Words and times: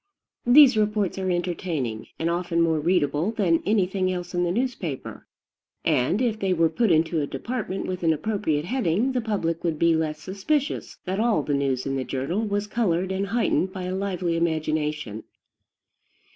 These 0.47 0.77
reports 0.77 1.19
are 1.19 1.29
entertaining, 1.29 2.07
and 2.17 2.27
often 2.27 2.59
more 2.59 2.79
readable 2.79 3.29
than 3.29 3.61
anything 3.67 4.11
else 4.11 4.33
in 4.33 4.43
the 4.43 4.51
newspaper; 4.51 5.27
and, 5.85 6.19
if 6.23 6.39
they 6.39 6.53
were 6.53 6.69
put 6.69 6.89
into 6.89 7.21
a 7.21 7.27
department 7.27 7.85
with 7.85 8.01
an 8.01 8.11
appropriate 8.11 8.65
heading, 8.65 9.11
the 9.11 9.21
public 9.21 9.63
would 9.63 9.77
be 9.77 9.95
less 9.95 10.19
suspicious 10.19 10.97
that 11.05 11.19
all 11.19 11.43
the 11.43 11.53
news 11.53 11.85
in 11.85 11.97
the 11.97 12.03
journal 12.03 12.41
was 12.41 12.65
colored 12.65 13.11
and 13.11 13.27
heightened 13.27 13.71
by 13.73 13.83
a 13.83 13.93
lively 13.95 14.35
imagination. 14.35 15.23